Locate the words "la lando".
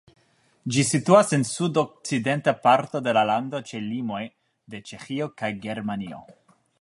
3.19-3.61